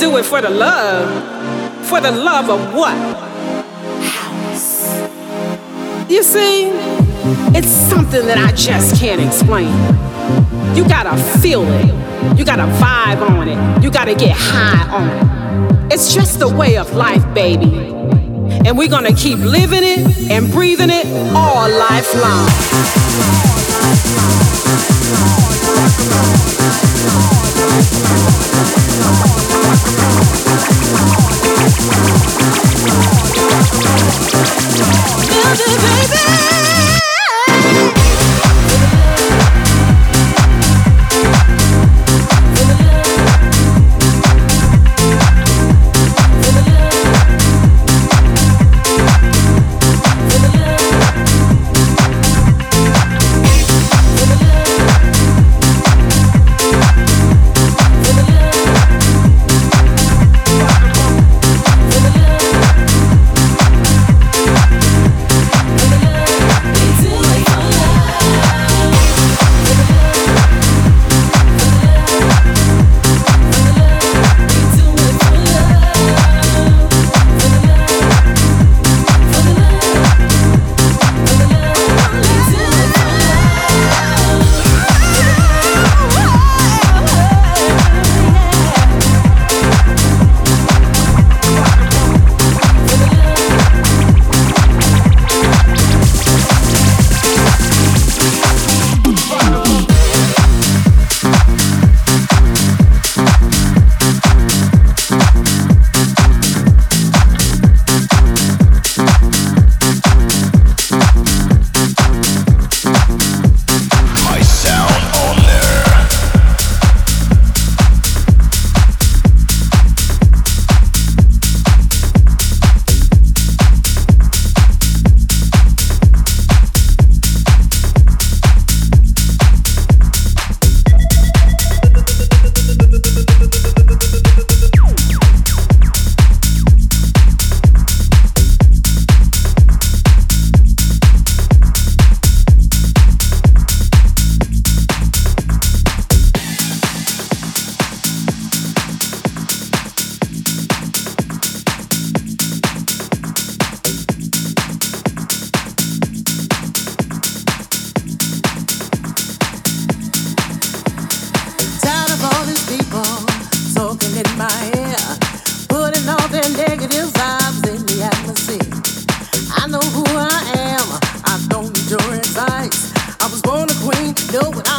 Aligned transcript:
do 0.00 0.16
it 0.16 0.24
for 0.24 0.40
the 0.40 0.48
love. 0.48 1.86
For 1.86 2.00
the 2.00 2.10
love 2.10 2.48
of 2.48 2.74
what? 2.74 2.96
House. 4.02 4.98
You 6.10 6.22
see, 6.22 6.70
it's 7.54 7.68
something 7.68 8.26
that 8.26 8.38
I 8.38 8.50
just 8.52 8.98
can't 8.98 9.20
explain. 9.20 9.68
You 10.74 10.88
gotta 10.88 11.18
feel 11.40 11.64
it. 11.64 12.38
You 12.38 12.46
gotta 12.46 12.64
vibe 12.80 13.20
on 13.28 13.46
it. 13.48 13.84
You 13.84 13.90
gotta 13.90 14.14
get 14.14 14.34
high 14.34 14.88
on 14.90 15.08
it. 15.10 15.92
It's 15.92 16.14
just 16.14 16.38
the 16.38 16.48
way 16.48 16.78
of 16.78 16.94
life, 16.94 17.34
baby. 17.34 17.92
And 18.64 18.78
we're 18.78 18.88
gonna 18.88 19.12
keep 19.14 19.38
living 19.38 19.82
it 19.82 20.30
and 20.30 20.50
breathing 20.50 20.88
it 20.90 21.06
all 21.34 21.68
life 21.68 22.14
long. 22.14 22.48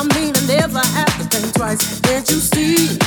I 0.02 0.04
mean, 0.16 0.34
I 0.36 0.46
never 0.48 0.80
have 0.80 1.16
to 1.20 1.24
think 1.26 1.54
twice. 1.54 2.00
Can't 2.02 2.28
you 2.28 2.38
see? 2.38 2.98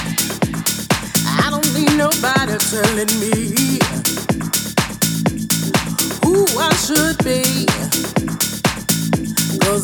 I 1.26 1.50
don't 1.50 1.66
need 1.74 1.90
nobody 1.98 2.56
telling 2.70 3.10
me 3.18 3.82
who 6.22 6.46
I 6.56 6.70
should 6.86 7.18
be. 7.24 7.66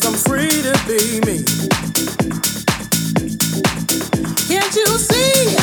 I'm 0.06 0.14
free 0.14 0.62
to 0.62 0.74
be 0.86 1.18
me. 1.26 1.42
Can't 4.46 4.74
you 4.76 4.86
see? 5.08 5.56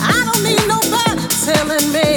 I 0.00 0.16
don't 0.24 0.42
need 0.42 0.64
nobody 0.66 1.28
telling 1.44 1.92
me. 1.92 2.15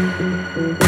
Música 0.00 0.80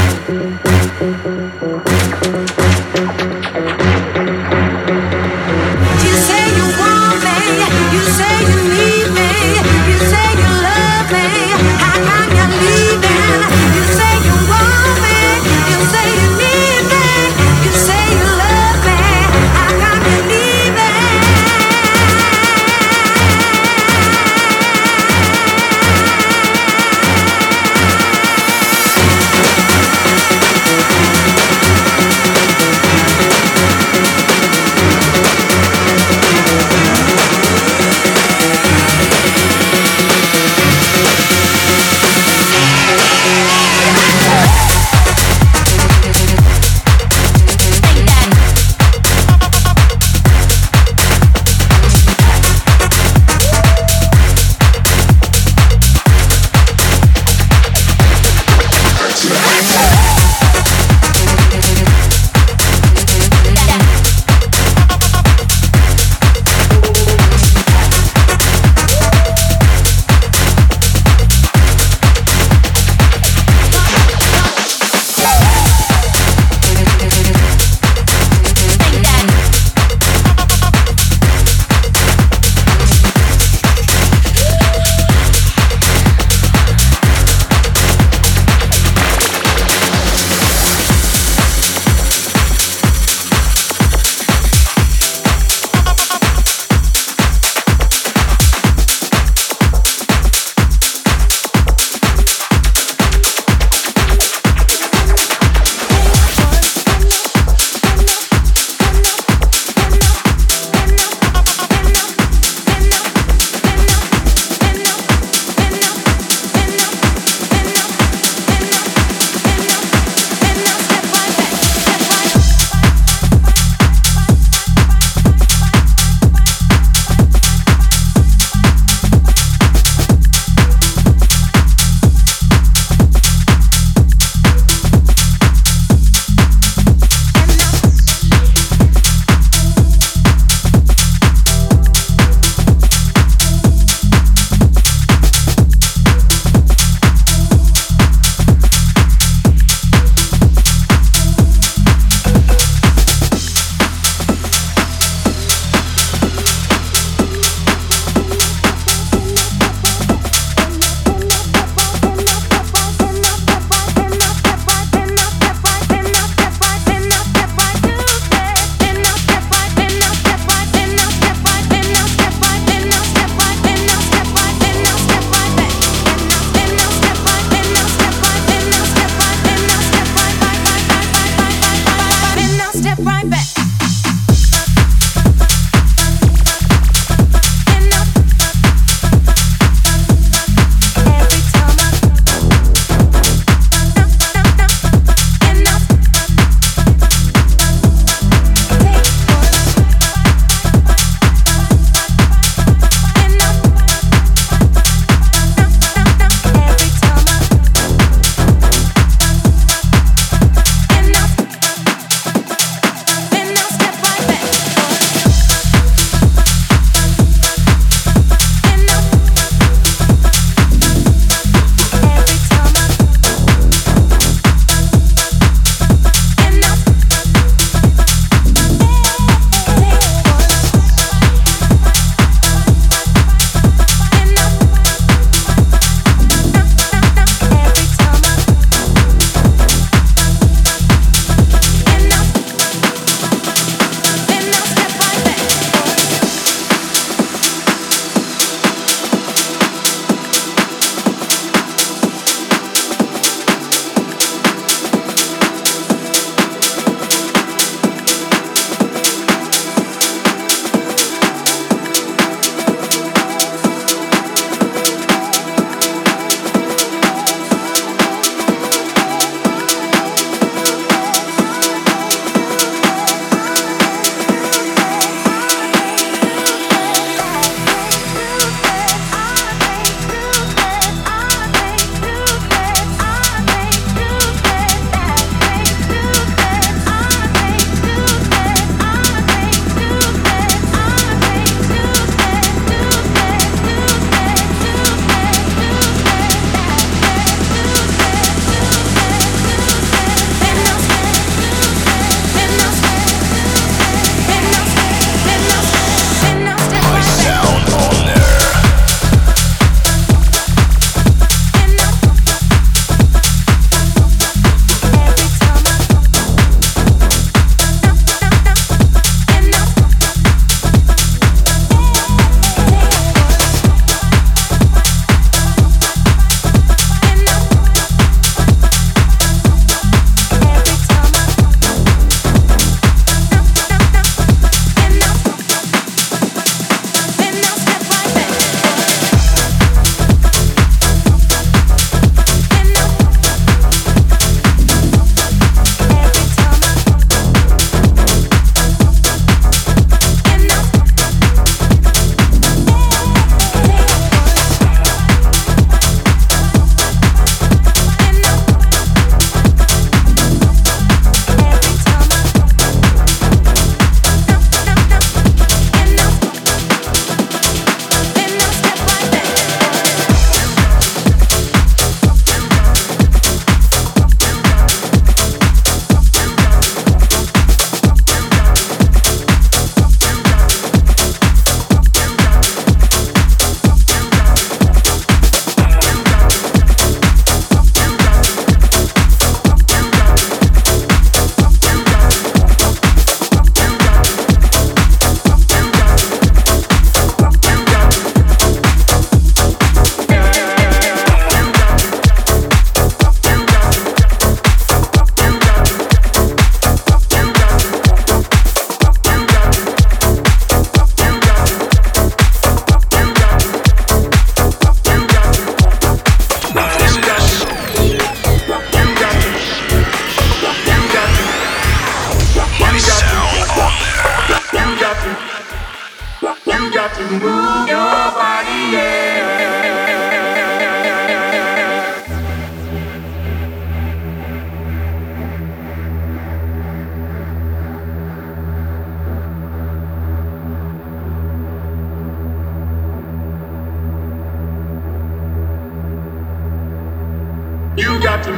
got 448.02 448.24
to, 448.24 448.32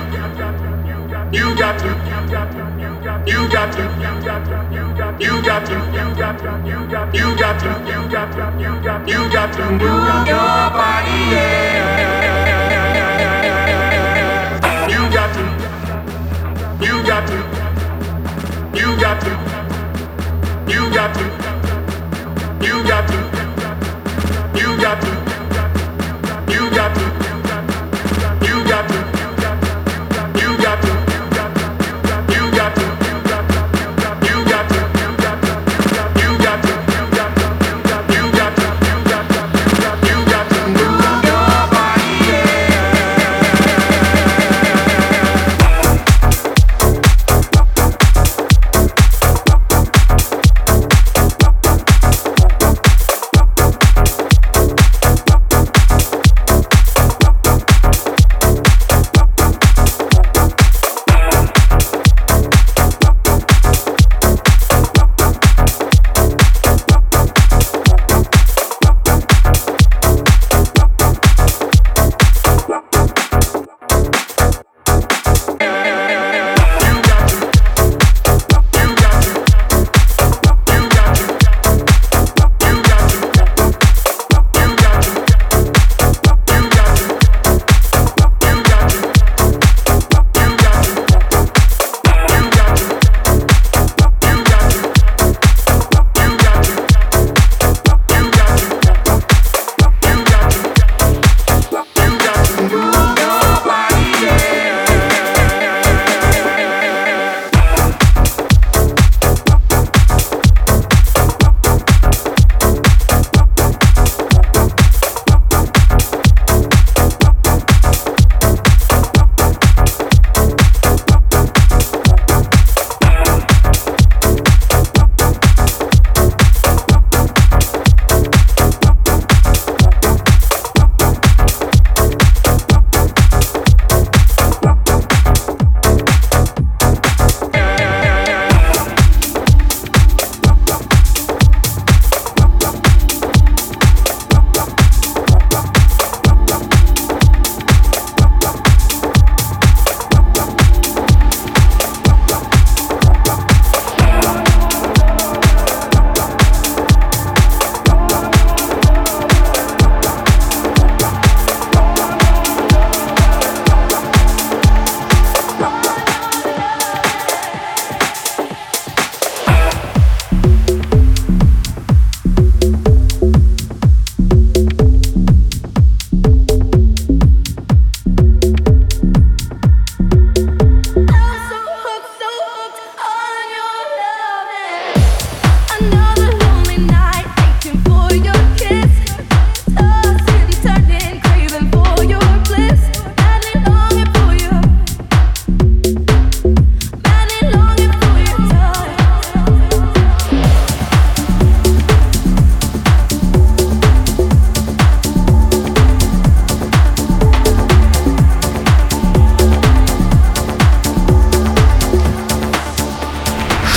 you 1.32 1.56
got 1.56 1.78
to, 1.78 1.88
you 1.88 2.28
got 2.28 2.52
to, 2.52 2.84
you 3.26 3.48
got 3.48 3.72
to, 3.72 3.82
you 5.20 5.40
got 5.42 5.64
to, 5.64 5.74
you 5.88 6.14
got 6.14 6.36
to, 6.36 6.50
you 7.14 7.36
got 7.36 7.60
to, 7.60 7.70
you 7.88 8.04
got 8.10 8.28
to, 8.28 9.10
you 9.10 9.30
got 9.32 9.52
to 9.54 9.64
move 9.70 10.26
your 10.26 10.70
body. 10.76 11.18
Yeah. 11.32 12.04
You 14.90 15.02
got 15.14 15.32
to, 15.34 15.42
you 16.84 16.94
got 17.06 17.26
to, 17.26 17.36
you 18.78 18.88
got 19.00 19.20
to, 19.20 19.30
you 20.68 20.80
got 20.94 21.14
to, 21.14 21.24
you 22.66 22.74
got 22.84 23.08
to, 23.08 23.18
you 24.60 24.76
got 24.76 25.00
to. 25.00 25.23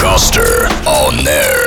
Hoster 0.08 0.64
on 0.88 1.22
there. 1.26 1.67